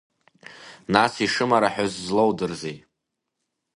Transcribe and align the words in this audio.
Нас 0.93 1.13
ишымараҳәыз 1.25 1.91
злоудырзеи? 2.05 2.77